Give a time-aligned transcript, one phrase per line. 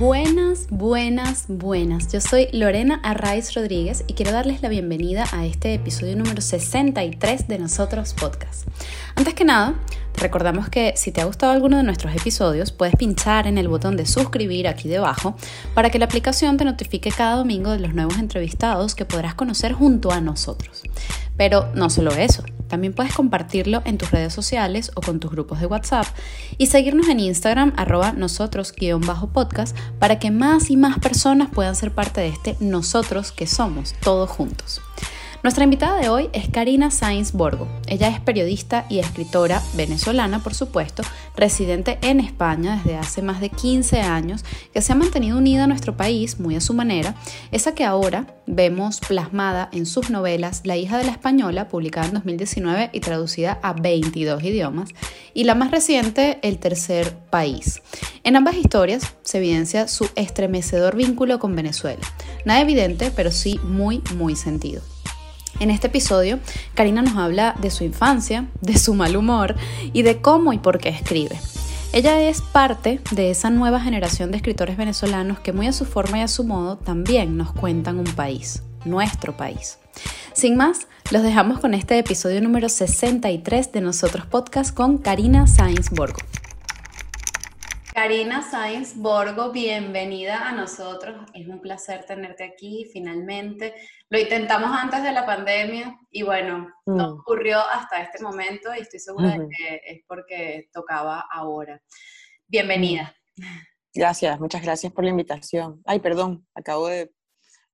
[0.00, 2.10] Buenas, buenas, buenas.
[2.10, 7.48] Yo soy Lorena Arraiz Rodríguez y quiero darles la bienvenida a este episodio número 63
[7.48, 8.66] de Nosotros Podcast.
[9.14, 9.74] Antes que nada,
[10.12, 13.68] te recordamos que si te ha gustado alguno de nuestros episodios, puedes pinchar en el
[13.68, 15.36] botón de suscribir aquí debajo
[15.74, 19.74] para que la aplicación te notifique cada domingo de los nuevos entrevistados que podrás conocer
[19.74, 20.82] junto a nosotros.
[21.36, 25.60] Pero no solo eso, también puedes compartirlo en tus redes sociales o con tus grupos
[25.60, 26.06] de WhatsApp
[26.56, 32.22] y seguirnos en Instagram arroba nosotros-podcast para que más y más personas puedan ser parte
[32.22, 34.80] de este nosotros que somos todos juntos.
[35.42, 37.66] Nuestra invitada de hoy es Karina Sainz Borgo.
[37.86, 41.02] Ella es periodista y escritora venezolana, por supuesto,
[41.34, 44.44] residente en España desde hace más de 15 años,
[44.74, 47.14] que se ha mantenido unida a nuestro país muy a su manera,
[47.52, 52.14] esa que ahora vemos plasmada en sus novelas La hija de la española, publicada en
[52.14, 54.90] 2019 y traducida a 22 idiomas,
[55.32, 57.80] y la más reciente, El tercer país.
[58.24, 62.06] En ambas historias se evidencia su estremecedor vínculo con Venezuela.
[62.44, 64.82] Nada evidente, pero sí muy, muy sentido.
[65.60, 66.38] En este episodio,
[66.74, 69.56] Karina nos habla de su infancia, de su mal humor
[69.92, 71.38] y de cómo y por qué escribe.
[71.92, 76.18] Ella es parte de esa nueva generación de escritores venezolanos que muy a su forma
[76.18, 79.78] y a su modo también nos cuentan un país, nuestro país.
[80.32, 85.90] Sin más, los dejamos con este episodio número 63 de Nosotros Podcast con Karina Sainz
[85.90, 86.20] Borgo.
[87.94, 91.28] Karina Sainz Borgo, bienvenida a nosotros.
[91.34, 93.74] Es un placer tenerte aquí finalmente.
[94.08, 97.18] Lo intentamos antes de la pandemia y bueno, no mm.
[97.20, 101.82] ocurrió hasta este momento y estoy segura de que es porque tocaba ahora.
[102.46, 103.14] Bienvenida.
[103.92, 105.82] Gracias, muchas gracias por la invitación.
[105.84, 107.12] Ay, perdón, acabo de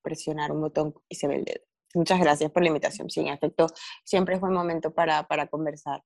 [0.03, 1.65] presionar un botón y se ve el dedo.
[1.95, 3.11] Muchas gracias por la invitación.
[3.11, 3.67] Sí, en efecto,
[4.05, 6.03] siempre es buen momento para, para conversar.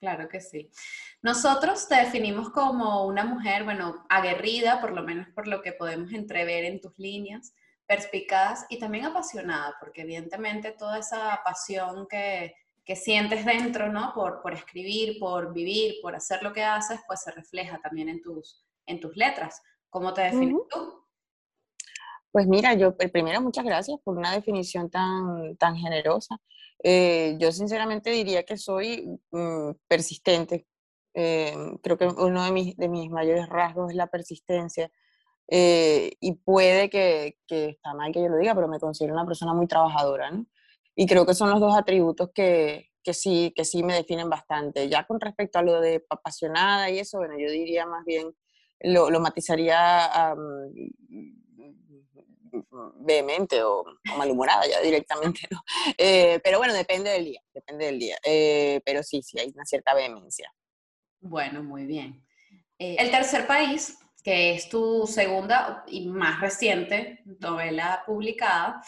[0.00, 0.70] Claro que sí.
[1.26, 6.12] Nosotros te definimos como una mujer, bueno, aguerrida, por lo menos por lo que podemos
[6.12, 7.52] entrever en tus líneas,
[7.84, 12.54] perspicaz y también apasionada, porque evidentemente toda esa pasión que,
[12.94, 14.12] sientes dentro, ¿no?
[14.14, 18.22] Por, por escribir, por vivir, por hacer lo que haces, pues se refleja también en
[18.22, 19.60] tus, en tus letras.
[19.90, 20.94] ¿Cómo te defines tú?
[22.30, 26.38] Pues mira, yo eh, primero muchas gracias por una definición tan, tan generosa.
[26.84, 30.68] Eh, yo sinceramente diría que soy mm, persistente.
[31.18, 34.90] Eh, creo que uno de mis, de mis mayores rasgos es la persistencia.
[35.48, 39.24] Eh, y puede que, que, está mal que yo lo diga, pero me considero una
[39.24, 40.46] persona muy trabajadora, ¿no?
[40.94, 44.88] Y creo que son los dos atributos que, que, sí, que sí me definen bastante.
[44.88, 48.34] Ya con respecto a lo de apasionada y eso, bueno, yo diría más bien,
[48.80, 50.34] lo, lo matizaría
[52.96, 53.84] vehemente o,
[54.18, 55.62] malhumorada ya directamente, ¿no?
[55.98, 58.18] Eh, pero bueno, depende del día, depende del día.
[58.24, 60.52] Eh, pero sí, sí, hay una cierta vehemencia.
[61.28, 62.24] Bueno, muy bien.
[62.78, 68.82] Eh, el tercer país, que es tu segunda y más reciente novela publicada,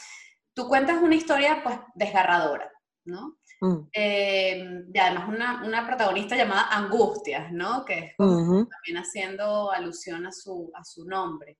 [0.54, 2.70] tú cuentas una historia pues desgarradora,
[3.04, 3.38] ¿no?
[3.60, 3.90] Mm.
[3.92, 7.84] de además una, una, protagonista llamada Angustias, ¿no?
[7.84, 11.58] Que es también haciendo alusión a su, a su nombre.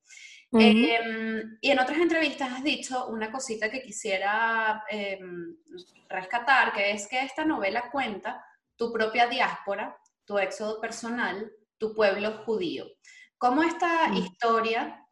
[0.52, 4.84] Em, y en otras entrevistas has dicho una cosita que quisiera
[6.08, 8.44] rescatar, que es que esta novela cuenta
[8.76, 12.84] tu propia diáspora, tu éxodo personal, tu pueblo judío.
[13.38, 14.14] ¿Cómo esta mm.
[14.14, 15.04] historia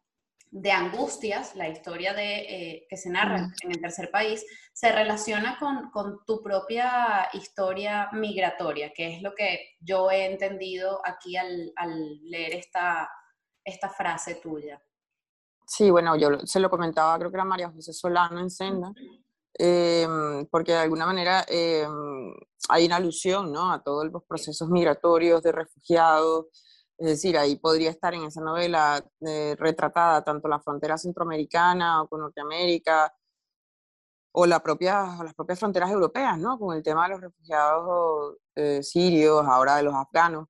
[0.49, 5.57] de angustias, la historia de, eh, que se narra en el tercer país, se relaciona
[5.59, 11.73] con, con, tu propia historia migratoria, que es lo que yo he entendido aquí al,
[11.75, 13.09] al leer esta,
[13.65, 14.81] esta frase tuya?
[15.65, 18.93] Sí, bueno, yo se lo comentaba, creo que era María José Solano en Senda,
[19.59, 22.33] em, porque de alguna manera em,
[22.69, 23.71] hay una alusión ¿no?
[23.71, 26.45] a todos los procesos migratorios de refugiados,
[26.97, 32.07] es decir, ahí podría estar en esa novela eh, retratada tanto la frontera centroamericana o
[32.07, 33.13] con Norteamérica,
[34.33, 36.59] o la propia, las propias fronteras europeas, ¿no?
[36.59, 40.47] Con el tema de los refugiados eh, sirios, ahora de los afganos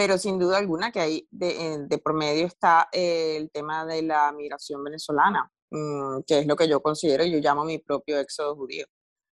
[0.00, 4.32] pero sin duda alguna que ahí de, de promedio está eh, el tema de la
[4.32, 8.86] migración venezolana, mm, que es lo que yo considero, yo llamo mi propio éxodo judío,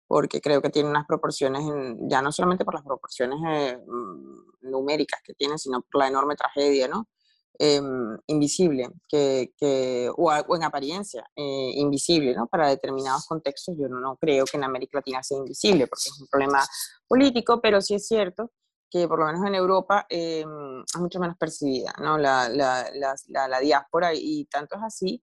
[0.06, 1.62] porque creo que tiene unas proporciones,
[2.08, 6.36] ya no solamente por las proporciones eh, mm, numéricas que tiene, sino por la enorme
[6.36, 7.08] tragedia, ¿no?
[7.56, 12.48] Em, invisible, que, que o, en apariencia eh, invisible, ¿no?
[12.48, 16.20] Para determinados contextos, yo no, no creo que en América Latina sea invisible, porque es
[16.20, 16.64] un problema
[17.06, 18.50] político, pero sí es cierto
[18.90, 20.44] que por lo menos en Europa eh,
[20.86, 22.18] es mucho menos percibida, ¿no?
[22.18, 25.22] La, la, la, la, diáspora y tanto es así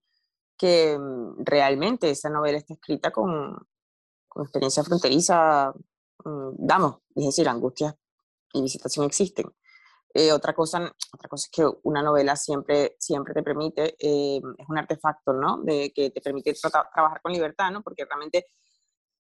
[0.62, 3.58] que mm, realmente esa novela está escrita con,
[4.28, 5.74] con experiencia fronteriza,
[6.24, 7.96] mm, damos, es decir, angustias
[8.54, 9.48] y visitación existen.
[10.14, 14.70] Eh, otra, cosa, otra cosa es que una novela siempre, siempre te permite, eh, es
[14.70, 15.58] un artefacto, ¿no?
[15.64, 16.54] De que te permite
[16.94, 17.82] trabajar con libertad, ¿no?
[17.82, 18.46] Porque realmente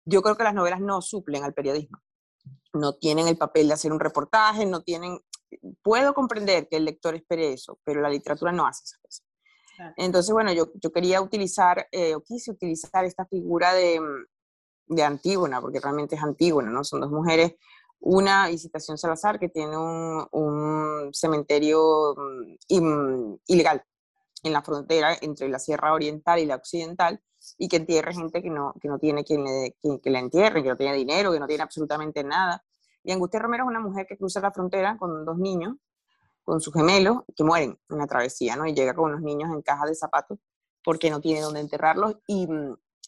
[0.05, 1.97] yo creo que las novelas no suplen al periodismo.
[2.73, 5.19] No tienen el papel de hacer un reportaje, no tienen...
[5.81, 9.30] Puedo comprender que el lector espere eso, pero la literatura no hace esas cosas.
[9.97, 13.99] Entonces, bueno, yo, yo quería utilizar, eh, o quise utilizar esta figura de,
[14.87, 16.83] de Antígona, porque realmente es Antígona, ¿no?
[16.83, 17.55] Son dos mujeres
[18.01, 22.15] una Visitación Salazar que tiene un, cementerio
[22.69, 23.83] mm, ilegal
[24.43, 27.21] en la frontera entre la Sierra Oriental y la Occidental
[27.57, 30.69] y que entierre gente que no, que no tiene quien, le, que la entierre, que
[30.69, 32.63] no tiene dinero, que no tiene absolutamente nada.
[33.03, 35.75] Y Angustia Romero es una mujer que cruza la frontera con dos niños,
[36.51, 38.65] con sus gemelos, que mueren en la travesía, ¿no?
[38.65, 40.37] Y llega con unos niños en cajas de zapatos
[40.83, 42.45] porque no tiene dónde enterrarlos y,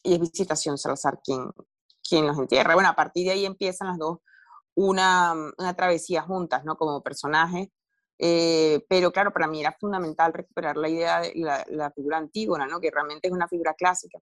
[0.01, 1.51] y es Visitación Salazar quien,
[2.07, 2.73] quien los entierra.
[2.73, 4.19] Bueno, a partir de ahí empiezan las dos
[4.75, 6.77] una, una travesía juntas, ¿no?
[6.77, 7.67] Como personajes.
[8.17, 11.33] Eh, pero claro, para mí era fundamental recuperar la idea de
[11.67, 12.79] la, figura antígona, ¿no?
[12.79, 14.19] Que realmente es una figura clásica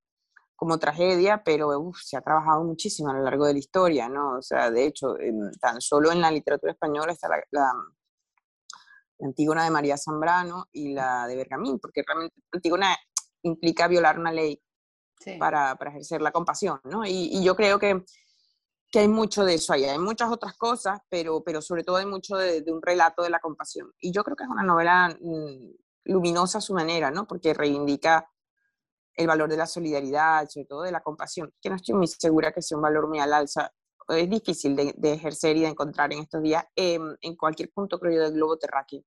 [0.56, 4.39] como tragedia, pero se ha trabajado muchísimo a lo largo de la historia, ¿no?
[4.39, 5.15] O sea, de hecho,
[5.59, 7.71] tan solo en la literatura española está la, la,
[9.23, 12.97] Antígona de María Zambrano y la de Bergamín, porque realmente Antígona
[13.44, 14.62] implica violar una ley
[15.39, 17.06] para, para, ejercer la compasión, ¿no?
[17.06, 18.03] Y, y, yo creo que
[18.91, 19.85] que hay mucho de eso ahí.
[19.85, 23.39] Hay muchas otras cosas, pero, pero sobre todo hay mucho de, un relato de la
[23.39, 23.91] compasión.
[24.00, 25.71] Y yo creo que es una novela mm,
[26.06, 27.25] luminosa a su manera, ¿no?
[27.25, 28.29] Porque reivindica
[29.15, 32.51] el valor de la solidaridad, sobre todo de la compasión, que no estoy muy segura
[32.51, 33.71] que sea un valor muy al alza.
[34.09, 38.21] Es difícil de, ejercer y de encontrar en estos días en cualquier punto, creo yo,
[38.23, 39.03] del globo terráqueo.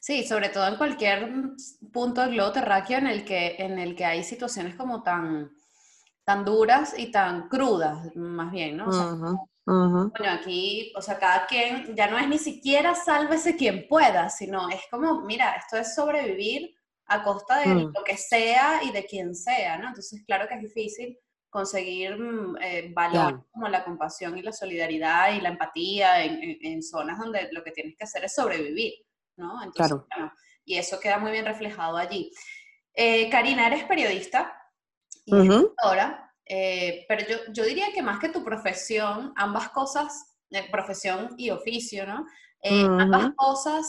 [0.00, 1.30] Sí, sobre todo en cualquier
[1.92, 5.50] punto del globo terráqueo en el que, en el que hay situaciones como tan
[6.30, 8.86] tan duras y tan crudas, más bien, ¿no?
[9.66, 14.68] Bueno, aquí, o sea, cada quien, ya no es ni siquiera sálvese quien pueda, sino
[14.68, 16.74] es como, mira, esto es sobrevivir
[17.06, 17.92] a costa de mm.
[17.92, 19.88] lo que sea y de quien sea, ¿no?
[19.88, 21.18] Entonces, claro que es difícil
[21.50, 27.18] conseguir mm, eh, valor como la compasión y la solidaridad y la empatía en, zonas
[27.18, 28.94] donde lo que tienes que hacer es sobrevivir,
[29.40, 29.62] ¿no?
[29.62, 30.32] Entonces, claro.
[30.64, 32.30] y eso queda muy bien reflejado allí.
[32.94, 34.60] Eh, Karina, eres periodista,
[35.82, 41.34] ahora, eh, pero yo, yo, diría que más que tu profesión, ambas cosas, eh, profesión
[41.36, 42.26] y oficio, ¿no?
[42.62, 43.86] Eh, ambas cosas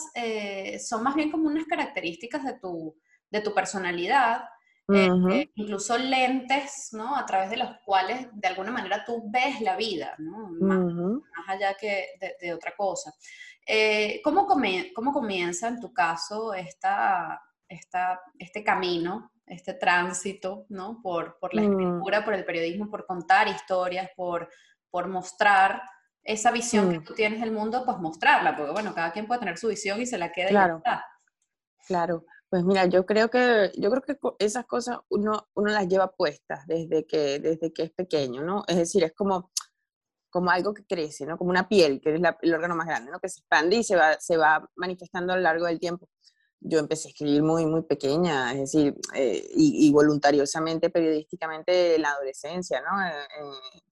[0.82, 2.96] son más bien como unas características de tu,
[3.30, 4.44] de tu personalidad,
[5.54, 7.16] incluso lentes, ¿no?
[7.16, 10.48] A través de los cuales de alguna manera tú ves la vida, ¿no?
[10.52, 11.18] Más,
[11.48, 12.06] allá que
[12.40, 13.12] de, otra cosa.
[14.24, 21.00] ¿Cómo, ¿Cómo comienza en tu caso esta, esta, este camino este tránsito, ¿no?
[21.02, 21.64] Por, por la mm.
[21.64, 24.48] escritura, por el periodismo, por contar historias, por,
[24.90, 25.82] por mostrar
[26.22, 27.04] esa visión que mm.
[27.04, 30.06] tú tienes del mundo, pues mostrarla, porque bueno, cada quien puede tener su visión y
[30.06, 30.82] se la queda claro.
[31.86, 36.12] Claro, pues mira, yo creo que, yo creo que esas cosas uno, uno las lleva
[36.12, 38.62] puestas desde que, desde que es pequeño, ¿no?
[38.68, 39.50] Es decir, es como,
[40.32, 41.38] como algo que crece, ¿no?
[41.38, 43.20] Como una piel, que es el órgano más grande, ¿no?
[43.20, 46.08] Que se expande y se va, se va manifestando a lo largo del tiempo
[46.64, 52.12] yo empecé a escribir muy, muy pequeña, es decir, eh, y, voluntariosamente, periodísticamente en la
[52.12, 53.00] adolescencia, ¿no?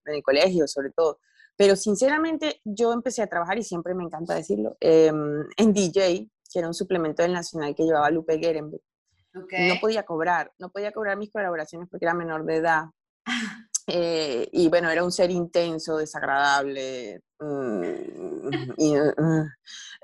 [0.06, 1.20] En, el colegio, sobre todo.
[1.56, 6.58] Pero sinceramente, yo empecé a trabajar, y siempre me encanta decirlo, em, en DJ, que
[6.58, 8.82] era un suplemento del Nacional que llevaba Lupe Gerenberg.
[9.32, 12.86] No podía cobrar, no podía cobrar mis colaboraciones porque era menor de edad.
[13.86, 17.22] Eh, y bueno, era un ser intenso, desagradable.
[17.38, 17.82] Mm,
[18.76, 19.46] y, uh,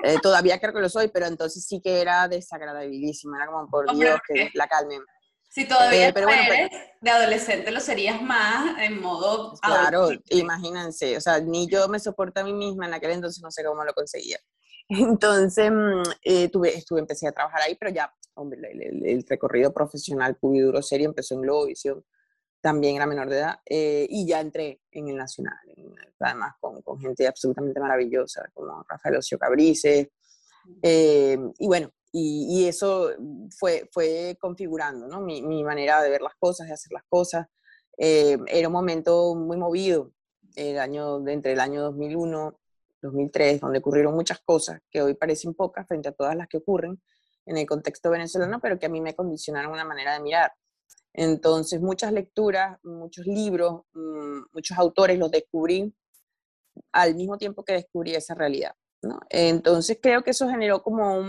[0.05, 3.37] eh, todavía creo que lo soy, pero entonces sí que era desagradabilísimo.
[3.37, 5.01] Era como, por Dios, que la calmen.
[5.49, 9.55] Si todavía eh, pero bueno, eres, de adolescente lo serías más en modo.
[9.63, 11.17] Claro, imagínense.
[11.17, 13.85] O sea, ni yo me soporto a mí misma en aquel entonces, no sé cómo
[13.85, 14.39] lo conseguía.
[14.89, 20.55] Entonces, mm, tuve, estuve, empecé a trabajar ahí, pero ya, hombre, el, recorrido profesional puro
[20.55, 22.05] y duro serio empezó en Globovisión
[22.61, 25.59] también era menor de edad, eh, y ya entré en el Nacional,
[26.19, 30.11] además con, con, gente absolutamente maravillosa, como Rafael Ocio Cabrice,
[30.83, 33.11] eh, y bueno, y, y, eso
[33.57, 35.21] fue, fue configurando ¿no?
[35.21, 37.47] mi, mi, manera de ver las cosas, de hacer las cosas.
[37.99, 40.13] Eh, era un momento muy movido,
[40.57, 42.59] el año, entre el año 2001
[43.03, 47.01] 2003, donde ocurrieron muchas cosas que hoy parecen pocas frente a todas las que ocurren
[47.45, 50.53] en el contexto venezolano, pero que a mí me condicionaron una manera de mirar.
[51.13, 55.95] Entonces, muchas lecturas, muchos libros, mm, muchos autores los descubrí
[56.93, 58.73] al mismo tiempo que descubrí esa realidad.
[59.31, 61.21] Entonces, creo que eso generó como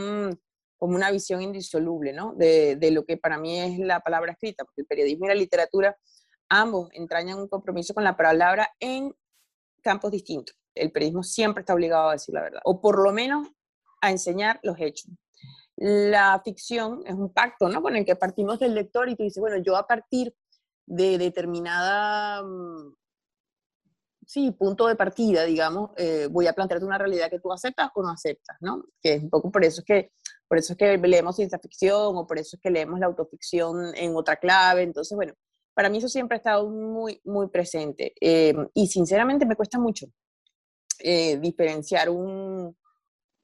[0.80, 2.34] una visión indisoluble ¿no?
[2.34, 5.36] de, de, lo que para mí es la palabra escrita, porque el periodismo y la
[5.36, 5.98] literatura
[6.50, 9.14] ambos entrañan un compromiso con la palabra en
[9.82, 10.56] campos distintos.
[10.76, 13.48] El periodismo siempre está obligado a decir la verdad, o por lo menos
[14.02, 15.12] a enseñar los hechos.
[15.78, 17.82] La ficción es un pacto, ¿no?
[17.84, 20.34] Con el que partimos del lector y tú dices, bueno, yo a partir
[20.88, 22.96] de determinada, mm,
[24.26, 28.02] sí, punto de partida, digamos, eh, voy a plantearte una realidad que tú aceptas o
[28.02, 28.86] no aceptas, ¿no?
[29.02, 30.12] Que es un poco por eso es que,
[30.48, 33.96] por eso es que leemos ciencia ficción o por eso es que leemos la autoficción
[33.96, 34.82] en otra clave.
[34.84, 35.34] Entonces, bueno,
[35.76, 38.14] para mí eso siempre ha estado muy, muy presente.
[38.20, 40.08] Eh, y sinceramente me cuesta mucho
[41.00, 42.76] eh, diferenciar un,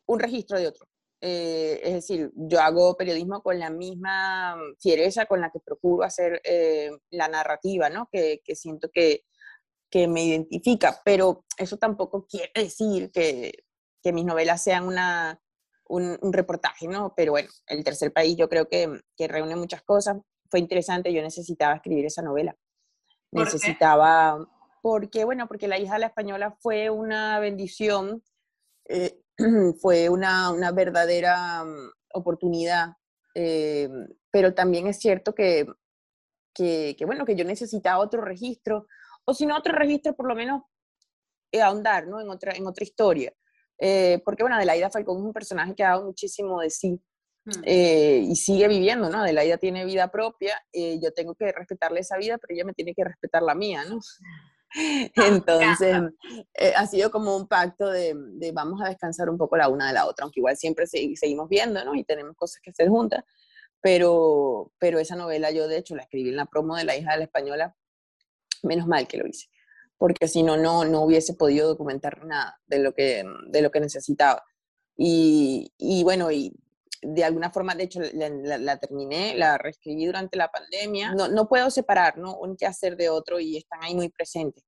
[0.07, 0.87] un registro de otro.
[1.25, 6.41] Eh, es decir, yo hago periodismo con la misma fiereza con la que procuro hacer
[6.43, 8.09] eh, la narrativa, ¿no?
[8.11, 9.23] Que, que siento que,
[9.89, 13.53] que, me identifica, pero eso tampoco quiere decir que,
[14.01, 15.41] que mis novelas sean una,
[15.87, 17.13] un, un, reportaje, ¿no?
[17.15, 20.17] Pero bueno, El tercer país yo creo que, que reúne muchas cosas.
[20.51, 22.53] Fue interesante, yo necesitaba escribir esa novela.
[23.31, 24.45] necesitaba,
[24.81, 28.21] porque bueno, porque La hija de la española fue una bendición.
[28.89, 29.22] Eh,
[29.81, 32.93] fue una, una verdadera mm, oportunidad,
[33.35, 33.89] eh,
[34.31, 35.65] pero también es cierto que,
[36.53, 38.87] que, bueno, que yo necesitaba otro registro,
[39.25, 40.63] o si no otro registro, por lo menos
[41.51, 42.21] eh, ahondar ¿no?
[42.21, 43.33] en, otra, en otra historia.
[43.79, 47.01] Eh, porque bueno, Adelaida Falcón es un personaje que ha dado muchísimo de sí
[47.45, 47.63] mm.
[47.65, 49.19] y sigue viviendo, ¿no?
[49.21, 53.03] Adelaida tiene vida propia, yo tengo que respetarle esa vida, pero ella me tiene que
[53.03, 53.99] respetar la mía, ¿no?
[55.15, 55.97] Entonces,
[56.55, 59.87] eh, ha sido como un pacto de, de, vamos a descansar un poco la una
[59.87, 61.95] de la otra, aunque igual siempre seguimos viendo, ¿no?
[61.95, 63.23] Y tenemos cosas que hacer juntas,
[63.81, 67.11] pero, pero esa novela yo de hecho la escribí en la promo de La hija
[67.11, 67.75] de la española,
[68.63, 69.47] menos mal que lo hice,
[69.97, 73.79] porque si no, no, no hubiese podido documentar nada de lo que, de lo que
[73.79, 74.43] necesitaba.
[74.95, 76.53] Y, y bueno, y
[77.03, 81.13] de alguna forma, de hecho, la, la, terminé, la reescribí durante la pandemia.
[81.13, 82.37] No, no puedo separar, ¿no?
[82.37, 84.63] Un hacer de otro y están ahí muy presentes.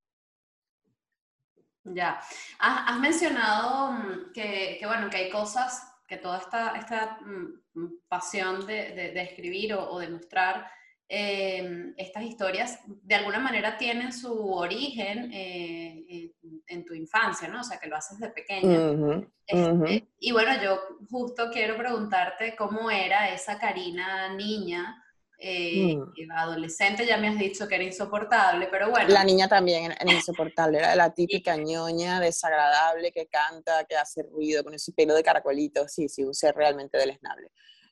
[1.84, 2.20] Ya.
[2.60, 7.90] Has, has mencionado mm, que, que, bueno, que hay cosas, que toda esta, esta mm,
[8.08, 10.70] pasión de, de, de escribir o, o de mostrar
[11.08, 16.32] eh, estas historias de alguna manera tienen su origen eh,
[16.68, 17.62] en, tu infancia, ¿no?
[17.62, 18.80] O sea, que lo haces de pequeña.
[18.80, 20.08] Uh -huh, este, uh -huh.
[20.20, 25.02] Y bueno, yo justo quiero preguntarte cómo era esa Karina niña.
[25.38, 26.32] Eh, mm.
[26.32, 29.10] adolescente ya me has dicho que era insoportable, pero bueno.
[29.10, 34.64] La niña también era insoportable, era la típica ñoña desagradable que canta, que hace ruido
[34.64, 37.52] con ese pelo de caracolito, sí, sí, un ser realmente deleznable.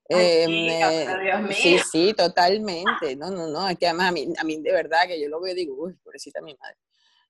[0.10, 1.54] Ay, eh, Dios mío.
[1.54, 3.16] Sí, sí, totalmente.
[3.16, 3.70] No, no, no.
[3.70, 5.76] Es que además a mí, a mí de verdad que yo lo veo y digo,
[5.78, 6.78] uy, pobrecita mi madre.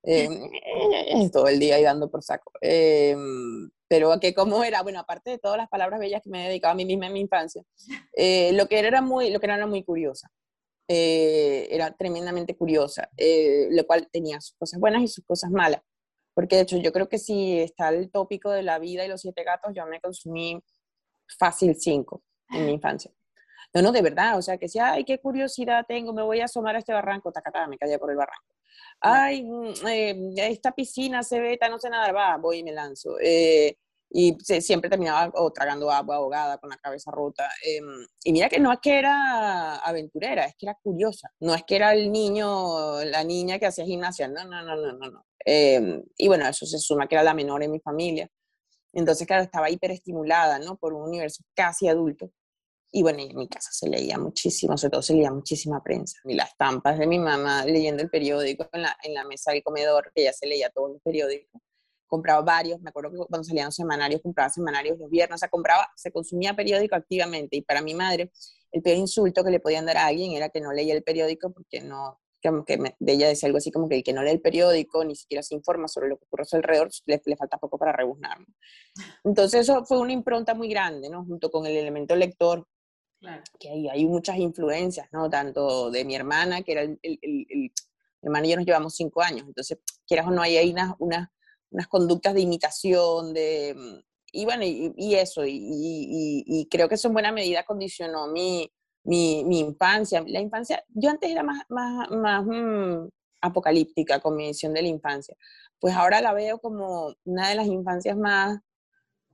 [0.05, 0.27] Eh,
[1.31, 2.51] todo el día ahí dando por saco.
[2.61, 3.15] Eh,
[3.87, 6.73] pero que cómo era, bueno, aparte de todas las palabras bellas que me he dedicado
[6.73, 7.63] a mí misma en mi infancia,
[8.13, 10.29] eh, lo que era muy, lo que era, era muy curiosa.
[10.85, 15.81] Era tremendamente curiosa, lo cual tenía sus cosas buenas y sus cosas malas.
[16.35, 19.21] Porque de hecho yo creo que si está el tópico de la vida y los
[19.21, 20.61] siete gatos, yo me consumí
[21.39, 22.21] fácil cinco
[22.53, 23.12] en mi infancia.
[23.74, 26.45] No, no, de verdad, o sea, que si, ay, qué curiosidad tengo, me voy a
[26.45, 28.55] asomar a este barranco, tacatá, me caía por el barranco.
[29.01, 33.17] Ay, mm, eh, esta piscina se ve, no sé nada, va, voy y me lanzo.
[33.19, 33.75] Eh,
[34.15, 37.50] y siempre terminaba o tragando agua ahogada con la cabeza rota.
[37.65, 37.81] Eh,
[38.24, 41.31] y mira que no es que era aventurera, es que era curiosa.
[41.39, 44.93] No es que era el niño, la niña que hacía gimnasia, no, no, no, no,
[44.93, 45.12] no.
[45.12, 45.25] no.
[45.45, 48.29] Em, y bueno, eso se suma que era la menor en mi familia.
[48.93, 50.77] Entonces, claro, estaba hiperestimulada, ¿no?
[50.77, 52.29] Por un universo casi adulto.
[52.95, 56.19] Y bueno, en mi casa se leía muchísimo, sobre todo se leía muchísima prensa.
[56.25, 59.63] Y las estampas de mi mamá leyendo el periódico en la, en la mesa del
[59.63, 61.59] comedor, que ella se leía todos los periódicos.
[62.05, 65.50] Compraba varios, me acuerdo que cuando salían los semanarios, compraba semanarios los viernes, o sea,
[65.50, 67.57] compraba, se consumía periódico activamente.
[67.57, 68.31] Y para mi madre,
[68.71, 71.51] el peor insulto que le podían dar a alguien era que no leía el periódico
[71.51, 74.21] porque no, como que me, de ella decía algo así como que el que no
[74.21, 77.19] lee el periódico ni siquiera se informa sobre lo que ocurre a su alrededor, le,
[77.25, 78.38] le falta poco para rebuznar.
[79.23, 81.25] Entonces eso fue una impronta muy grande, ¿no?
[81.25, 82.67] Junto con el elemento lector,
[83.23, 83.43] claro.
[83.59, 85.29] que hay, hay muchas influencias, ¿no?
[85.29, 87.71] Tanto de mi hermana, que era el, el, el, el
[88.21, 90.93] mi hermana y yo nos llevamos cinco años, entonces, quieras o no, hay ahí unas,
[90.99, 91.29] unas,
[91.71, 94.01] unas conductas de imitación, de,
[94.31, 98.27] y bueno, y, y eso, y, y, y, creo que eso en buena medida condicionó
[98.27, 98.71] mi,
[99.03, 100.23] mi, mi, infancia.
[100.25, 103.09] La infancia, yo antes era más, más, más mmm,
[103.41, 105.35] apocalíptica con mi visión de la infancia,
[105.79, 108.59] pues ahora la veo como una de las infancias más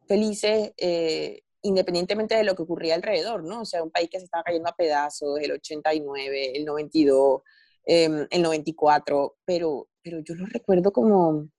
[0.08, 3.62] felices, eh, independientemente de lo que ocurría alrededor, ¿no?
[3.62, 7.42] O sea, un país que se estaba cayendo a pedazos, el 89, el 92,
[7.86, 11.50] eh, el 94, pero, pero yo lo recuerdo como,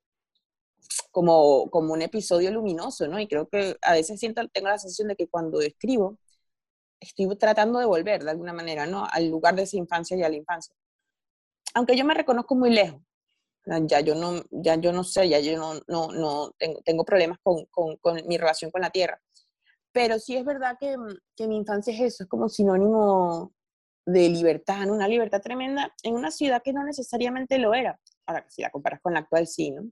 [1.10, 3.20] como, como un episodio luminoso, ¿no?
[3.20, 6.18] Y creo que a veces siento, tengo la sensación de que cuando escribo,
[7.00, 9.06] estoy tratando de volver de alguna manera, ¿no?
[9.10, 10.74] Al lugar de esa infancia y a la infancia.
[11.74, 13.00] Aunque yo me reconozco muy lejos,
[13.86, 17.38] ya yo no, ya yo no sé, ya yo no, no, no tengo, tengo problemas
[17.42, 19.20] con, con, con, mi relación con la tierra.
[19.92, 20.96] Pero sí es verdad que,
[21.36, 23.52] que mi infancia es eso, es como sinónimo
[24.06, 24.94] de libertad, ¿no?
[24.94, 27.98] una libertad tremenda en una ciudad que no necesariamente lo era.
[28.26, 29.90] Ahora, si la comparas con la actual, sí, ¿no?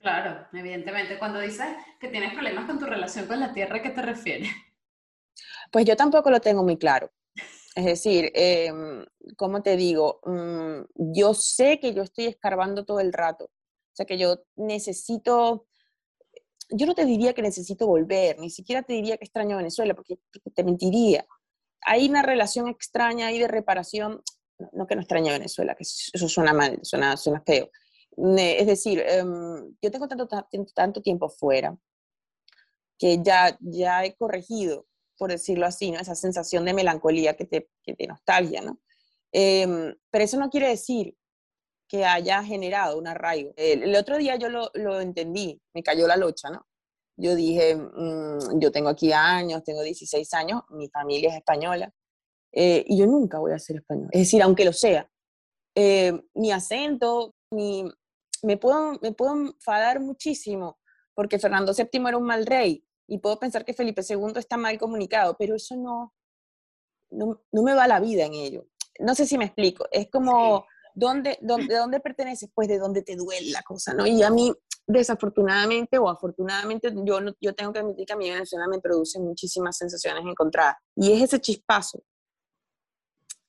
[0.00, 1.18] Claro, evidentemente.
[1.18, 1.66] Cuando dices
[1.98, 4.48] que tienes problemas con tu relación con la tierra, ¿qué te refieres?
[5.72, 7.10] Pues yo tampoco lo tengo muy claro.
[7.74, 8.72] Es decir, eh,
[9.36, 10.20] ¿cómo te digo?
[10.24, 13.46] Mm, yo sé que yo estoy escarbando todo el rato.
[13.46, 15.66] O sea, que yo necesito,
[16.68, 20.18] yo no te diría que necesito volver, ni siquiera te diría que extraño Venezuela, porque
[20.54, 21.26] te mentiría.
[21.82, 24.22] Hay una relación extraña ahí de reparación,
[24.72, 27.70] no, que no extraño Venezuela, que eso suena mal, suena, suena feo.
[28.16, 30.28] Es decir, em, yo tengo tanto,
[30.74, 31.76] tanto tiempo fuera
[32.98, 34.86] que ya, ya he corregido
[35.18, 36.00] por decirlo así, ¿no?
[36.00, 38.78] Esa sensación de melancolía que te, que te nostalgia, ¿no?
[39.32, 41.16] Em, pero eso no quiere decir
[41.88, 43.52] que haya generado un arraigo.
[43.56, 46.66] El, otro día yo lo, lo, entendí, me cayó la locha, ¿no?
[47.16, 51.92] Yo dije, mm, yo tengo aquí años, tengo 16 años, mi familia es española,
[52.52, 54.08] eh, y yo nunca voy a ser español.
[54.12, 55.08] Es decir, aunque lo sea,
[55.74, 57.84] eh, mi acento, mi,
[58.42, 60.78] me, puedo, me puedo enfadar muchísimo
[61.14, 64.78] porque Fernando VII era un mal rey, y puedo pensar que Felipe II está mal
[64.78, 66.14] comunicado, pero eso no,
[67.10, 68.66] no, no me va la vida en ello.
[68.98, 72.50] No sé si me explico, es como, ¿dónde, dónde, ¿de dónde perteneces?
[72.52, 74.04] Pues de dónde te duele la cosa, ¿no?
[74.04, 74.52] Y a mí,
[74.86, 79.76] desafortunadamente o afortunadamente, yo, yo tengo que admitir que a mí Venezuela me produce muchísimas
[79.76, 80.76] sensaciones encontradas.
[80.96, 82.02] Y es ese chispazo,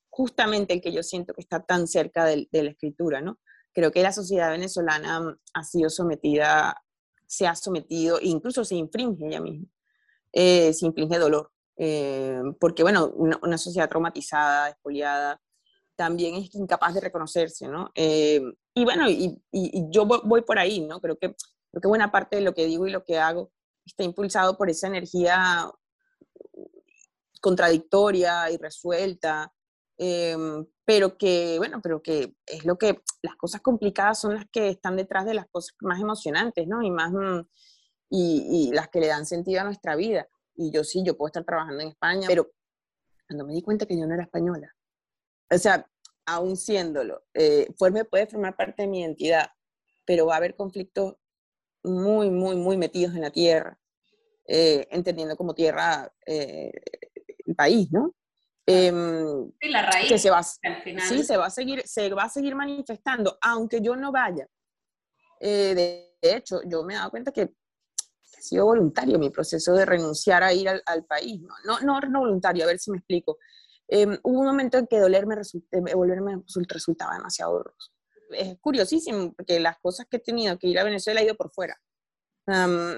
[0.08, 3.40] justamente el que yo siento que está tan cerca de, de la escritura, ¿no?
[3.72, 6.76] Creo que la sociedad venezolana ha sido sometida
[7.28, 9.68] se ha sometido, incluso se infringe ella misma,
[10.32, 11.52] eh, se infringe dolor.
[11.76, 15.40] Eh, porque, bueno, una, sociedad traumatizada, expoliada,
[15.98, 17.90] también es incapaz de reconocerse, ¿no?
[17.96, 18.40] Eh,
[18.72, 19.42] y bueno, y,
[19.90, 21.00] yo voy, por ahí, ¿no?
[21.00, 21.34] Creo que,
[21.72, 23.50] creo que buena parte de lo que digo y lo que hago
[23.84, 25.68] está impulsado por esa energía
[27.40, 29.52] contradictoria y resuelta,
[29.96, 34.94] pero que, bueno, pero que es lo que las cosas complicadas son las que están
[34.94, 36.80] detrás de las cosas más emocionantes, ¿no?
[36.80, 37.40] Y más, mm,
[38.10, 40.28] y, las que le dan sentido a nuestra vida.
[40.54, 42.52] Y yo sí, yo puedo estar trabajando en España, pero
[43.26, 44.72] cuando me di cuenta que yo no era española,
[45.50, 45.86] o sea,
[46.26, 49.50] aún siéndolo, eh, puede formar parte de mi identidad,
[50.04, 51.16] pero va a haber conflictos
[51.82, 53.78] muy, muy, muy metidos en la tierra,
[54.46, 56.72] eh, entendiendo como tierra eh,
[57.46, 58.14] el país, ¿no?
[58.70, 62.54] Em, la raíz, que se va, Sí, se va, a seguir, se va a seguir
[62.54, 64.46] manifestando, aunque yo no vaya.
[65.40, 65.74] Eh,
[66.20, 70.42] de, hecho, yo me he dado cuenta que ha sido voluntario mi proceso de renunciar
[70.42, 71.40] a ir al, país.
[71.40, 71.80] ¿no?
[71.80, 73.38] No, no, voluntario, a ver si me explico.
[73.88, 77.92] Em, hubo un momento en que dolerme eh, volverme resultaba demasiado doloroso.
[78.30, 81.50] Es curiosísimo, porque las cosas que he tenido que ir a Venezuela he ido por
[81.50, 81.80] fuera.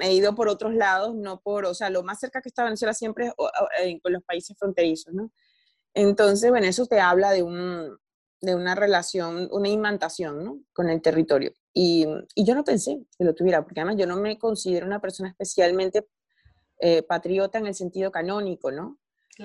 [0.02, 2.94] he ido por otros lados, no por, o sea, lo más cerca que está Venezuela
[2.94, 5.32] siempre es con los países fronterizos, ¿no?
[5.94, 7.98] Entonces, bueno, eso te habla de, un,
[8.40, 10.60] de una relación, una imantación ¿no?
[10.72, 11.52] con el territorio.
[11.72, 15.00] Y, y, yo no pensé que lo tuviera, porque además yo no me considero una
[15.00, 16.06] persona especialmente
[16.78, 18.98] eh, patriota en el sentido canónico, ¿no?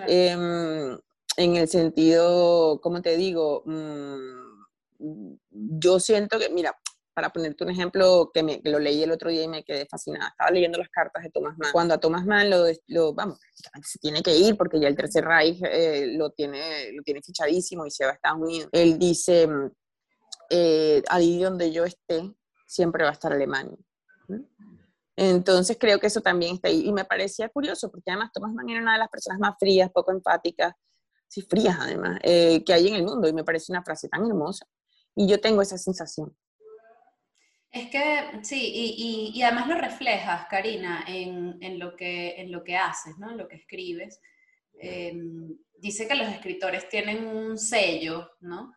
[0.08, 0.98] Em,
[1.38, 3.64] en el sentido, ¿cómo te digo?
[3.66, 5.36] Mm,
[5.80, 6.76] yo siento que, mira,
[7.16, 10.30] para ponerte un ejemplo que, me, lo leí el otro día y me quedé fascinada.
[10.30, 11.72] Estaba leyendo las cartas de Thomas Mann.
[11.72, 13.40] Cuando a Thomas Mann lo, lo vamos,
[13.84, 17.86] se tiene que ir porque ya el Tercer Reich eh, lo, tiene, lo tiene fichadísimo
[17.86, 18.70] y se va a Estados Unidos.
[18.74, 19.48] Él dice,
[20.50, 22.34] eh, allí donde yo esté,
[22.68, 23.78] siempre va a estar Alemania.
[25.16, 26.86] Entonces creo que eso también está ahí.
[26.86, 29.90] Y me parecía curioso porque además Thomas Mann era una de las personas más frías,
[29.90, 30.74] poco empáticas,
[31.28, 33.28] sí, frías además, eh, que hay en el mundo.
[33.28, 34.66] Y me parece una frase tan hermosa.
[35.16, 36.36] Y yo tengo esa sensación.
[37.72, 42.64] Es que sí, y, y, además lo reflejas, Karina, en, en, lo que, en lo
[42.64, 43.32] que haces, ¿no?
[43.32, 44.22] en lo que escribes.
[44.80, 48.74] Em, dice que los escritores tienen un sello, ¿no?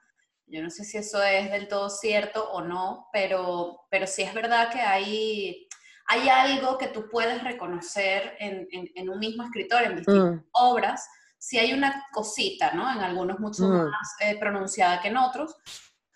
[0.46, 4.32] Yo no sé si eso es del todo cierto o no, pero, pero sí es
[4.32, 5.68] verdad que hay,
[6.06, 10.48] hay algo que tú puedes reconocer en, en, un mismo escritor, en distintas mm.
[10.52, 11.06] obras.
[11.38, 12.90] Si hay una cosita, ¿no?
[12.90, 13.90] En algunos mucho mm.
[13.90, 15.57] más eh, pronunciada que en otros,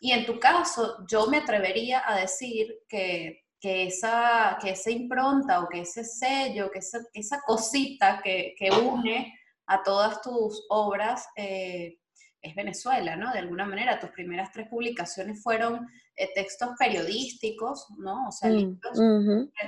[0.01, 5.61] y en tu caso, yo me atrevería a decir que, que, esa, que esa impronta
[5.61, 9.33] o que ese sello, que esa, esa cosita que, que, une
[9.67, 11.99] a todas tus obras eh,
[12.43, 13.33] es Venezuela, ¿no?
[13.33, 18.27] De alguna manera, tus primeras tres publicaciones fueron eh, textos periodísticos, ¿no?
[18.27, 18.99] O sea, mm, libros,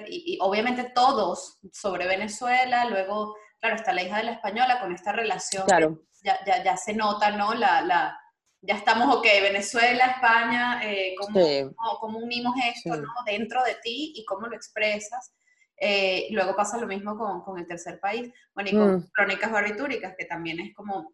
[0.08, 5.12] y, obviamente todos sobre Venezuela, luego, claro, está la hija de la española con esta
[5.12, 6.02] relación, claro.
[6.22, 7.54] ya, ya, ya, se nota, ¿no?
[7.54, 8.20] La, la,
[8.60, 13.08] ya estamos, ok, Venezuela, España, eh, ¿cómo, unimos esto ¿no?
[13.24, 15.32] dentro de ti y cómo lo expresas?
[15.78, 19.10] Eh, luego pasa lo mismo con, con, el tercer país, bueno, y con mm.
[19.14, 21.10] crónicas barbitúricas, que también es como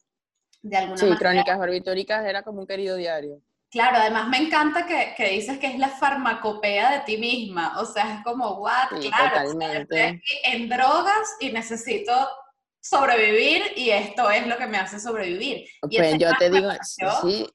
[0.63, 3.41] de alguna sí, crónicas barbitúricas era como un querido diario.
[3.71, 7.85] Claro, además me encanta que, que, dices que es la farmacopea de ti misma, o
[7.85, 12.13] sea, es como, what, claro, estoy en drogas y necesito
[12.81, 15.67] sobrevivir y esto es lo que me hace sobrevivir.
[15.81, 16.71] Pues yo te digo,
[17.23, 17.47] sí,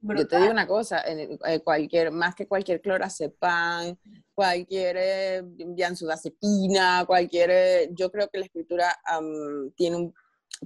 [0.00, 3.96] yo te digo una cosa, eh, cualquier, más que cualquier clorazepam,
[4.34, 8.94] cualquier eh, bianzudazepina, cualquier, eh, yo creo que la escritura
[9.74, 10.14] tiene un,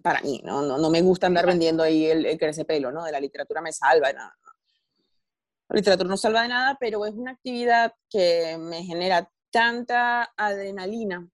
[0.02, 0.62] para mí, ¿no?
[0.62, 3.04] No, no me gusta andar vendiendo ahí el, el crecepelo, ¿no?
[3.04, 4.28] De la literatura me salva, no,
[5.68, 11.28] La literatura no salva de nada, pero es una actividad que me genera tanta adrenalina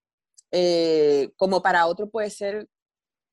[1.36, 2.68] como para otro puede ser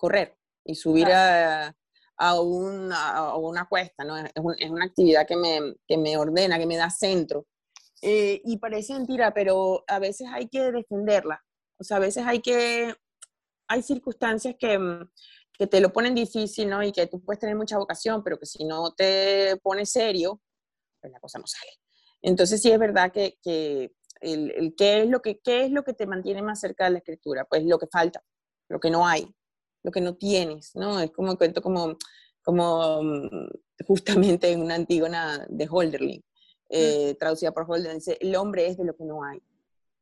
[0.01, 0.35] correr
[0.65, 1.75] y subir a
[2.21, 4.15] a, una cuesta, ¿no?
[4.15, 7.47] Es, una actividad que me, que me, ordena, que me da centro.
[8.01, 11.43] Eh, y parece mentira, pero a veces hay que defenderla.
[11.79, 12.93] O sea, a veces hay que,
[13.67, 15.09] hay circunstancias que, mm,
[15.57, 16.83] que te lo ponen difícil, ¿no?
[16.83, 20.41] Y que tú puedes tener mucha vocación, pero que si no te pones serio,
[20.99, 21.71] pues la cosa no sale.
[22.21, 25.83] Entonces sí es verdad que, que el, el, ¿qué, es lo que, qué es lo
[25.83, 27.45] que te mantiene más cerca de la escritura?
[27.45, 28.23] Pues lo que falta,
[28.69, 29.33] lo que no hay
[29.83, 30.99] lo que no tienes, ¿no?
[30.99, 31.97] Es como cuento como,
[32.43, 33.49] como mm,
[33.85, 36.23] justamente en una antígona de Holderlin,
[36.69, 39.41] eh, traducida por Holderlin, dice, el hombre es de lo que no hay,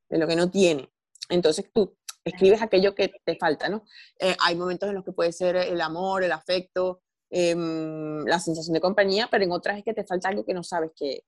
[0.09, 0.89] de lo que no tiene.
[1.29, 3.85] Entonces tú escribes aquello que te falta, ¿no?
[4.19, 8.73] Eh, hay momentos en los que puede ser el amor, el afecto, em, la sensación
[8.73, 11.23] de compañía, pero en otras es que te falta algo que no sabes qué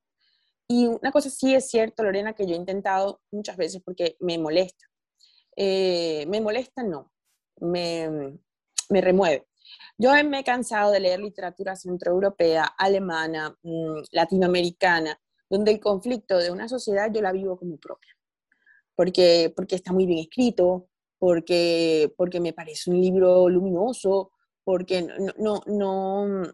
[0.67, 4.37] Y una cosa sí es cierto, Lorena, que yo he intentado muchas veces porque me
[4.37, 4.85] molesta.
[5.55, 7.11] Eh, me molesta, no
[7.61, 8.37] me,
[8.89, 9.47] me remueve.
[9.97, 15.19] Yo me he cansado de leer literatura centroeuropea, alemana, mm, latinoamericana,
[15.49, 18.11] donde el conflicto de una sociedad yo la vivo como propia,
[18.95, 24.31] porque, porque está muy bien escrito, porque, porque me parece un libro luminoso,
[24.63, 26.51] porque no, no, no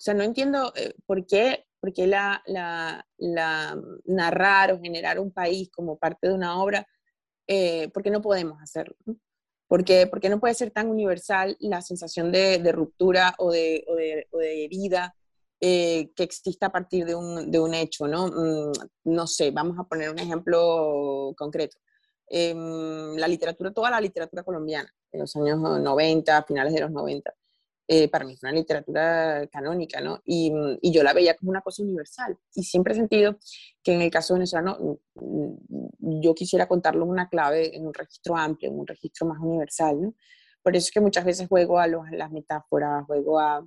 [0.00, 5.18] o sea, no entiendo eh, por qué, por qué la, la, la, narrar o generar
[5.18, 6.86] un país como parte de una obra,
[7.46, 8.96] eh, porque no podemos hacerlo.
[9.70, 13.94] Porque, porque no puede ser tan universal la sensación de, de ruptura o de, o
[13.94, 15.14] de, o de herida
[15.60, 18.26] eh, que exista a partir de un, de un hecho, ¿no?
[18.26, 18.72] Mm,
[19.04, 21.78] no sé, vamos a poner un ejemplo concreto.
[22.26, 27.32] Em, la literatura, toda la literatura colombiana, en los años 90, finales de los 90,
[27.92, 30.22] eh, para mí fue una literatura canónica, ¿no?
[30.24, 32.38] Y, y, yo la veía como una cosa universal.
[32.54, 33.36] Y siempre he sentido
[33.82, 38.36] que en el caso venezolano, mm, yo quisiera contarlo en una clave, en un registro
[38.36, 40.14] amplio, en un registro más universal, ¿no?
[40.62, 43.66] Por eso es que muchas veces juego a, los, las metáforas, juego a,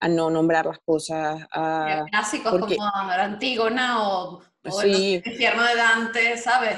[0.00, 1.40] a no nombrar las cosas.
[1.50, 6.76] A, Clásicos como Antígona o, o el infierno de Dante, ¿sabes?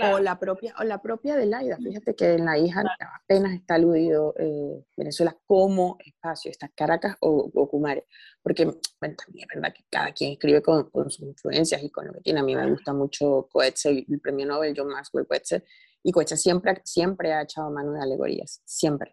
[0.00, 1.76] O, la propia, o la propia de Laida.
[1.76, 2.82] Fíjate que en la hija
[3.22, 8.06] apenas está aludido eh, Venezuela como espacio, está Caracas o, o Cumare.
[8.42, 12.06] Porque, bueno, también es verdad que cada quien escribe con, con, sus influencias y con
[12.06, 12.40] lo que tiene.
[12.40, 15.64] A mí me gusta mucho Coetze, el premio Nobel John Maxwell Coetze,
[16.02, 19.12] y Coetze siempre, siempre ha echado mano de alegorías, siempre.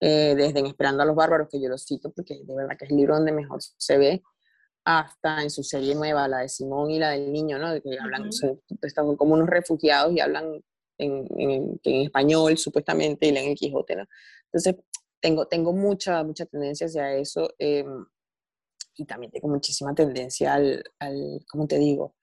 [0.00, 2.84] Eh, desde en Esperando a los Bárbaros, que yo lo cito, porque de verdad que
[2.84, 4.22] es el libro donde mejor se ve
[4.86, 7.74] hasta en su serie nueva, la de Simón y la del niño, ¿no?
[7.82, 8.30] Que hablan,
[8.82, 10.62] están como unos refugiados y hablan
[10.96, 14.04] en, en, español, supuestamente, y leen el Quijote, ¿no?
[14.44, 14.76] Entonces,
[15.20, 18.06] tengo, tengo mucha, mucha tendencia hacia eso em,
[18.96, 22.14] y también tengo muchísima tendencia al, al, ¿cómo te digo?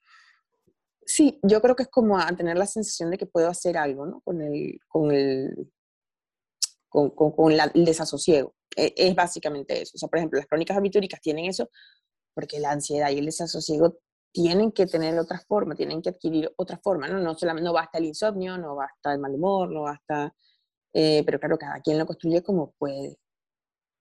[1.06, 4.06] Sí, yo creo que es como a tener la sensación de que puedo hacer algo,
[4.06, 4.21] ¿no?
[4.21, 5.69] Con el, con el,
[6.88, 8.56] con, con, el desasosiego.
[8.73, 9.91] E, es básicamente eso.
[9.95, 11.69] O sea, por ejemplo, las crónicas habitúricas tienen eso,
[12.33, 13.97] porque la ansiedad y el desasosiego
[14.31, 17.19] tienen que tener otra forma, tienen que adquirir otra forma, ¿no?
[17.19, 20.33] No, solamente, no basta el insomnio, no basta el mal humor, no basta...
[20.91, 23.17] Eh, pero claro, cada quien lo construye como puede.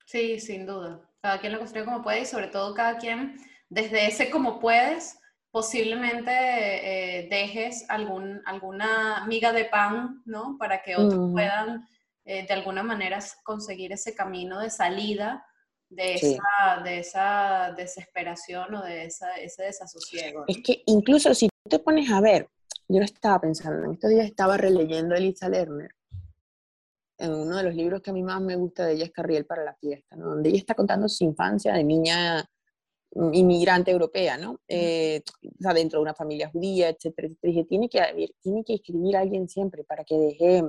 [0.06, 1.08] Sí, sin duda.
[1.22, 3.36] Cada quien lo construye como puede y sobre todo cada quien,
[3.68, 5.18] desde ese como puedes,
[5.50, 10.56] posiblemente eh, dejes algún, alguna miga de pan, ¿no?
[10.58, 11.86] Para que otros puedan
[12.24, 15.44] eh, de alguna manera conseguir ese camino de salida
[15.94, 20.44] de, esa, de esa desesperación o de esa, ese desasosiego.
[20.46, 22.48] Es que incluso si te pones a ver,
[22.88, 25.90] yo lo estaba pensando, en estos días estaba releyendo a Elisa Lerner,
[27.18, 29.46] en uno de los libros que a mí más me gusta de ella es Carriel
[29.46, 30.30] para la fiesta, ¿no?
[30.30, 32.44] donde ella está contando su infancia de niña
[33.14, 34.60] inmigrante europea, ¿no?
[34.66, 37.50] Eh, o sea, dentro de una familia judía, etcétera, etcétera.
[37.52, 40.62] Dije, tiene que, tiene que escribir a alguien siempre para que deje,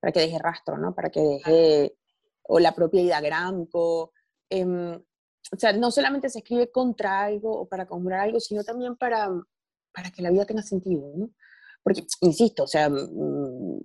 [0.00, 0.94] para que deje rastro, ¿no?
[0.94, 1.96] Para que deje,
[2.42, 4.12] o la propia Ida Gramco,
[4.54, 8.96] Em, o sea, no solamente se escribe contra algo o para comprar algo, sino también
[8.96, 9.28] para,
[9.92, 11.30] para que la vida tenga sentido, ¿no?
[11.82, 13.80] Porque, insisto, o sea, mm,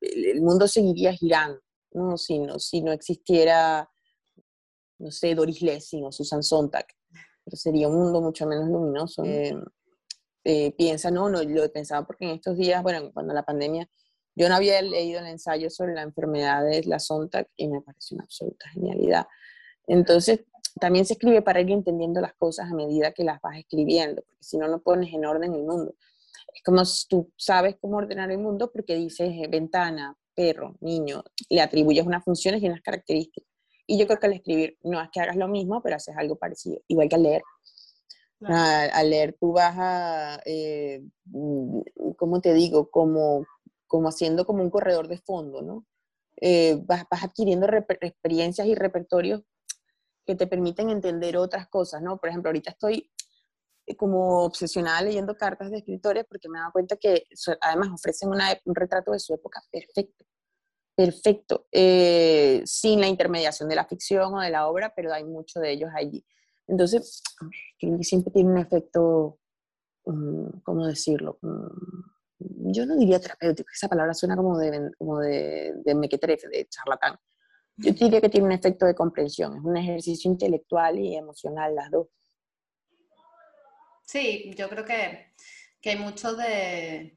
[0.00, 1.60] el mundo seguiría girando,
[1.92, 2.18] ¿no?
[2.18, 3.88] Si, no, si no existiera,
[4.98, 6.86] no sé, Doris Lessing o Susan Sontag,
[7.42, 9.24] pero sería un mundo mucho menos luminoso.
[9.24, 9.56] Eh,
[10.44, 13.88] eh, piensa, no, no, lo he pensado porque en estos días, bueno, cuando la pandemia,
[14.34, 18.16] yo no había leído el ensayo sobre la enfermedad de la Sontag y me pareció
[18.16, 19.26] una absoluta genialidad.
[19.90, 20.44] Entonces,
[20.78, 24.44] también se escribe para ir entendiendo las cosas a medida que las vas escribiendo, porque
[24.44, 25.96] si no, no pones en orden el mundo.
[26.54, 31.24] Es como si tú sabes cómo ordenar el mundo porque dices eh, ventana, perro, niño,
[31.48, 33.48] le atribuyes unas funciones y unas características.
[33.84, 36.36] Y yo creo que al escribir no es que hagas lo mismo, pero haces algo
[36.36, 37.42] parecido, igual que al leer.
[38.42, 41.80] Al, leer tú vas a, eh, mm,
[42.16, 42.90] ¿cómo te digo?
[42.90, 43.44] Como,
[43.88, 45.84] como haciendo como un corredor de fondo, ¿no?
[46.40, 49.42] Eh, vas, vas, adquiriendo experiencias y repertorios
[50.30, 52.16] que te permiten entender otras cosas, ¿no?
[52.18, 53.10] Por ejemplo, ahorita estoy
[53.84, 57.24] eh, como obsesionada leyendo cartas de escritores porque me he dado cuenta que
[57.60, 60.24] además ofrecen un retrato de su época perfecto,
[60.94, 65.58] perfecto, eh, sin la intermediación de la ficción o de la obra, pero hay mucho
[65.58, 66.24] de ellos allí.
[66.68, 67.22] Entonces,
[68.02, 69.40] siempre tiene un efecto,
[70.04, 71.40] mm, ¿cómo decirlo?
[71.42, 76.68] Mm, yo no diría terapéutico, esa palabra suena como de, como de, de mequetrefe, de
[76.68, 77.18] charlatán.
[77.82, 81.90] Yo diría que tiene un efecto de comprensión, es un ejercicio intelectual y emocional las
[81.90, 82.08] dos.
[84.04, 85.32] Sí, yo creo que,
[85.84, 87.16] hay mucho de,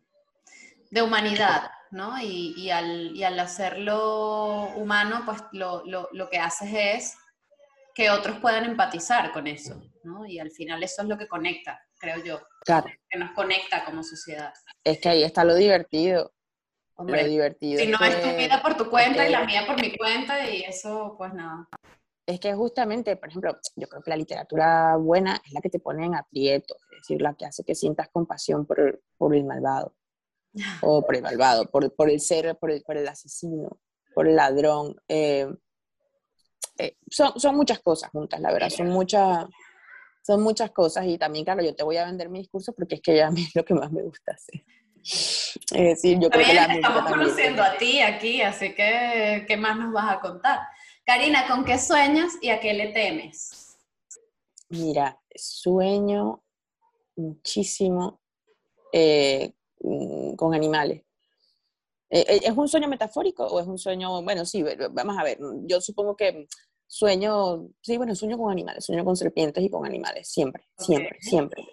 [1.02, 2.14] humanidad, ¿no?
[2.22, 7.18] Y, al, hacerlo humano, pues lo, que haces es
[7.96, 10.26] que otros puedan empatizar con eso, ¿no?
[10.26, 12.42] Y al final eso es lo que conecta, creo yo.
[12.62, 12.88] Claro.
[13.10, 14.54] Que nos conecta como sociedad.
[14.84, 16.33] Es que ahí está lo divertido.
[16.98, 17.80] Lo divertido.
[17.80, 20.64] Si no es, tu vida por tu cuenta y la mía por mi cuenta y
[20.64, 21.68] eso, pues nada
[22.26, 25.80] es que justamente, por ejemplo, yo creo que la literatura buena es la que te
[25.80, 29.44] pone en aprietos, es decir, la que hace que sientas compasión por el, por el
[29.44, 29.96] malvado,
[30.82, 33.80] o por el malvado, por, por el ser, por el, por el, asesino,
[34.14, 34.96] por el ladrón.
[35.08, 35.54] Eh,
[36.78, 39.46] eh, son, son, muchas cosas juntas, la verdad, son muchas,
[40.24, 43.02] son muchas cosas y también, claro, yo te voy a vender mi discurso porque es
[43.02, 44.64] que a mí es lo que más me gusta hacer.
[45.04, 49.78] Es decir, yo creo que la estamos conociendo a ti aquí, así que, ¿qué más
[49.78, 50.60] nos vas a contar?
[51.06, 53.78] Karina, ¿con qué sueñas y a qué le temes?
[54.70, 56.42] Mira, sueño
[57.16, 58.22] muchísimo
[58.92, 61.04] eh, mm, con animales.
[62.10, 65.40] Eh, eh, ¿Es un sueño metafórico o es un sueño, bueno, sí, vamos a ver,
[65.66, 66.48] yo supongo que
[66.88, 71.68] sueño, sí, bueno, sueño con animales, sueño con serpientes y con animales, siempre, siempre, siempre.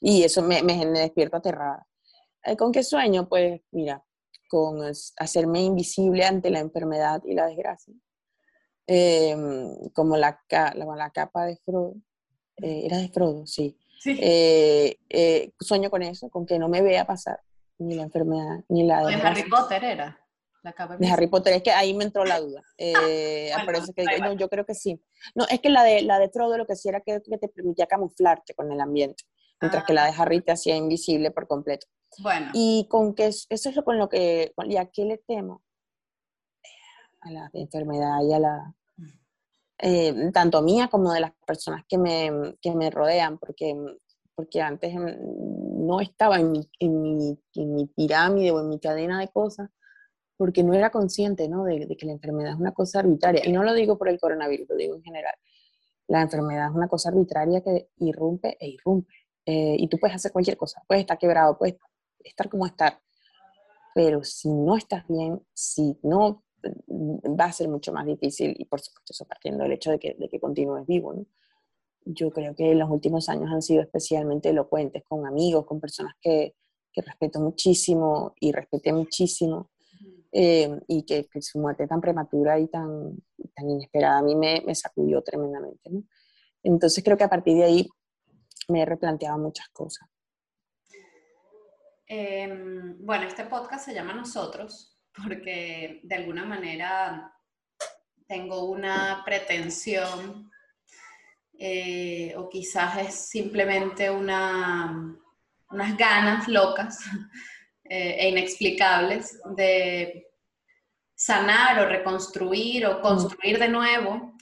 [0.00, 1.86] y eso me, me, me despierto aterrada.
[2.58, 3.28] ¿Con qué sueño?
[3.28, 4.04] Pues mira,
[4.48, 4.80] con
[5.16, 7.94] hacerme invisible ante la enfermedad y la desgracia.
[8.86, 11.94] Em, como la, la, capa de Frodo,
[12.58, 13.78] eh, era de Frodo, sí.
[14.06, 17.40] Eh, eh, sueño con eso, con que no me vea pasar
[17.78, 19.04] ni la enfermedad, ni la...
[19.06, 20.20] De Harry Potter era.
[20.62, 22.62] La capa de Harry Potter, es que ahí me entró la duda.
[22.78, 25.02] que yo creo que sí.
[25.34, 27.86] No, es que la de, la de Frodo lo que sí era que, te permitía
[27.86, 29.24] camuflarte con el ambiente,
[29.60, 30.14] mientras que la de ah.
[30.18, 31.86] Harry te hacía invisible por completo.
[32.18, 32.50] Bueno.
[32.54, 35.62] Y con que eso es lo con lo que, ¿y a qué le temo?
[37.24, 38.74] a la enfermedad y a la...
[39.78, 43.74] Eh, tanto mía como de las personas que me, que me rodean, porque,
[44.34, 49.18] porque antes no estaba en mi, en, mi, en mi, pirámide o en mi cadena
[49.18, 49.68] de cosas,
[50.36, 51.64] porque no era consciente ¿no?
[51.64, 53.42] De, que la enfermedad es una cosa arbitraria.
[53.44, 55.34] Y no lo digo por el coronavirus, lo digo en general.
[56.06, 59.12] La enfermedad es una cosa arbitraria que irrumpe e irrumpe.
[59.46, 61.76] Eh, y tú puedes hacer cualquier cosa, puedes estar quebrado, puedes
[62.20, 63.00] estar como estar.
[63.94, 68.80] Pero si no estás bien, si no va a ser mucho más difícil y por
[68.80, 71.12] supuesto eso partiendo del hecho de que, de que continúes vivo.
[71.12, 71.26] ¿no?
[72.04, 76.54] Yo creo que los últimos años han sido especialmente elocuentes con amigos, con personas que,
[76.92, 79.70] que respeto muchísimo y respeté muchísimo
[80.32, 83.16] eh, y que, su muerte tan prematura y tan,
[83.54, 85.90] tan inesperada a mí me, me sacudió tremendamente.
[85.90, 86.02] ¿no?
[86.62, 87.88] Entonces creo que a partir de ahí
[88.68, 90.08] me he replanteado muchas cosas.
[92.06, 97.32] Em, bueno, este podcast se llama Nosotros porque de alguna manera
[98.26, 100.50] tengo una pretensión
[101.58, 105.16] eh, o quizás es simplemente una,
[105.70, 106.98] unas ganas locas
[107.84, 110.26] eh, e inexplicables de
[111.14, 114.34] sanar o reconstruir o construir de nuevo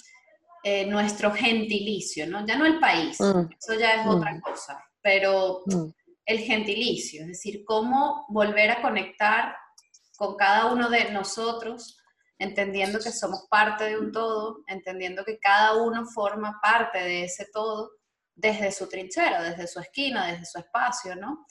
[0.63, 2.47] eh, nuestro gentilicio, ¿no?
[2.47, 3.51] Ya no el país, mm.
[3.59, 4.41] eso ya es otra mm.
[4.41, 5.87] cosa, pero mm.
[6.27, 9.57] el gentilicio, es decir, cómo volver a conectar
[10.17, 11.99] con cada uno de nosotros,
[12.39, 17.47] entendiendo que somos parte de un todo, entendiendo que cada uno forma parte de ese
[17.53, 17.91] todo
[18.35, 21.47] desde su trinchera, desde su esquina, desde su espacio, ¿no?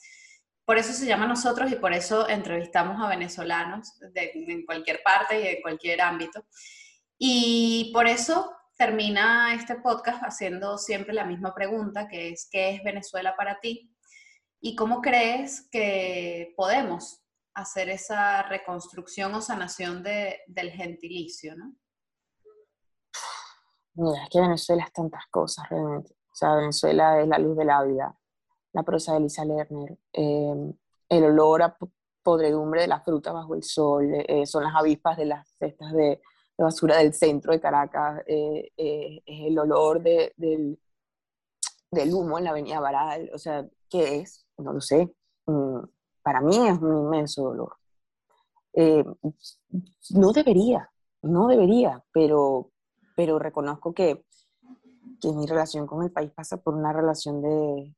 [0.64, 5.40] por eso se llama nosotros y por eso entrevistamos a venezolanos de, en cualquier parte
[5.40, 6.46] y en cualquier ámbito.
[7.18, 12.82] Y por eso termina este podcast haciendo siempre la misma pregunta, que es, ¿qué es
[12.82, 13.94] Venezuela para ti?
[14.60, 17.22] ¿Y cómo crees que podemos
[17.54, 21.56] hacer esa reconstrucción o sanación de, del gentilicio?
[21.56, 21.74] ¿no?
[23.94, 26.12] Mira, es que Venezuela es tantas cosas realmente.
[26.12, 28.16] O sea, Venezuela es la luz de la vida,
[28.72, 30.72] la prosa de Elisa Lerner, em,
[31.08, 31.76] el olor a
[32.22, 36.22] podredumbre de la fruta bajo el sol, eh, son las avispas de las cestas de,
[36.58, 40.78] basura del centro de Caracas, eh, eh, es el olor del,
[41.90, 44.46] del, humo en la avenida Baral, o sea, ¿qué es?
[44.58, 45.12] No lo sé.
[45.46, 45.80] Mm,
[46.22, 47.76] para mí es un inmenso dolor.
[50.10, 50.90] no debería,
[51.22, 52.70] no debería, pero,
[53.16, 54.24] pero reconozco que,
[55.20, 57.94] que mi relación con el país pasa por una relación de,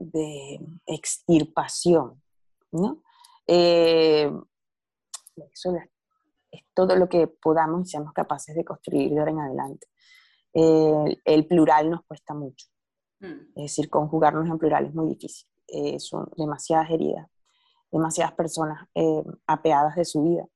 [0.00, 2.20] de extirpación,
[2.72, 3.02] ¿no?
[3.46, 4.30] Eh,
[6.50, 9.86] es, todo lo que podamos y seamos capaces de construir de ahora en adelante.
[10.52, 12.66] el plural nos cuesta mucho,
[13.20, 13.56] mm.
[13.56, 17.28] es decir, conjugarnos en plural es muy difícil, eh, son demasiadas heridas,
[17.90, 20.46] demasiadas personas eh, apeadas de su vida,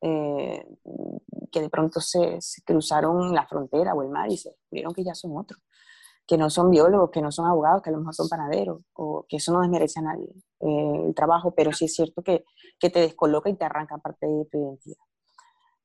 [0.00, 5.02] que de pronto se, se, cruzaron la frontera o el mar y se descubrieron que
[5.02, 5.58] ya son otros
[6.26, 9.24] que no son biólogos, que no son abogados, que a lo mejor son panaderos, o
[9.28, 10.28] que eso no desmerece a nadie
[10.60, 12.44] eh, el trabajo, pero sí es cierto que,
[12.80, 15.04] que, te descoloca y te arranca parte de tu identidad.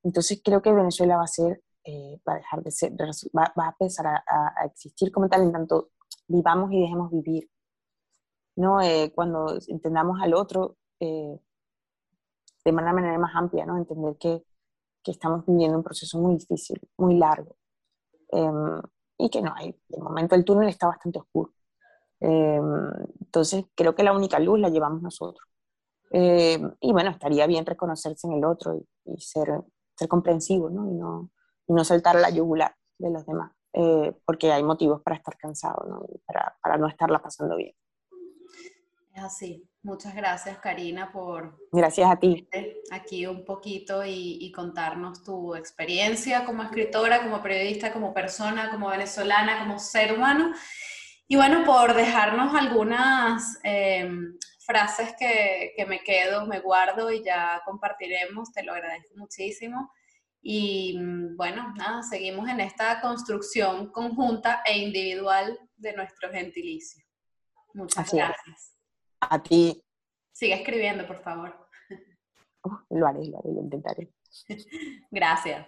[0.03, 3.65] Entonces creo que Venezuela va a ser, eh, va a dejar de ser, va, va
[3.67, 5.89] a empezar a, a, existir como tal en tanto
[6.27, 7.49] vivamos y dejemos vivir.
[8.55, 8.81] ¿no?
[8.81, 13.77] Eh, cuando entendamos al otro de una manera más amplia, ¿no?
[13.77, 14.43] entender que,
[15.03, 17.55] que estamos viviendo un proceso muy difícil, muy largo.
[18.31, 18.81] Em,
[19.17, 19.75] y que no hay.
[19.87, 21.51] De momento el túnel está bastante oscuro.
[22.19, 25.47] Em, entonces creo que la única luz la llevamos nosotros.
[26.11, 29.63] Em, y bueno, estaría bien reconocerse en el otro y, ser,
[30.01, 30.89] ser comprensivo, ¿no?
[30.89, 31.29] Y, ¿no?
[31.67, 35.85] y no saltar la yugular de los demás, eh, porque hay motivos para estar cansado,
[35.87, 36.05] ¿no?
[36.25, 37.75] Para, para no estarla pasando bien.
[39.13, 39.67] Es así.
[39.83, 41.57] Muchas gracias, Karina, por...
[41.71, 42.47] Gracias a ti.
[42.91, 49.59] Aquí un poquito y, contarnos tu experiencia como escritora, como periodista, como persona, como venezolana,
[49.59, 50.53] como ser humano.
[51.27, 54.37] Y bueno, por dejarnos algunas em,
[54.71, 58.51] frases que, que, me quedo, me guardo y ya compartiremos.
[58.53, 59.91] Te lo agradezco muchísimo.
[60.41, 67.03] Y mm, bueno, nada, seguimos en esta construcción conjunta e individual de nuestro gentilicio.
[67.73, 68.77] Muchas gracias.
[69.19, 69.83] A ti.
[70.31, 71.67] Sigue escribiendo, por favor.
[72.89, 74.09] Lo haré, lo haré, lo intentaré.
[75.11, 75.67] Gracias.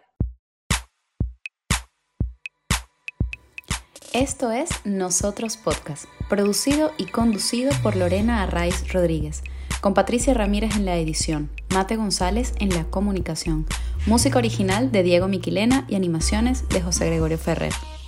[4.13, 9.41] Esto es Nosotros Podcast, producido y conducido por Lorena Arraiz Rodríguez,
[9.82, 13.65] con Patricia Ramírez en la edición, Mate González en la comunicación,
[14.06, 17.73] música original de Diego Miquilena y animaciones de José Gregorio Ferrer.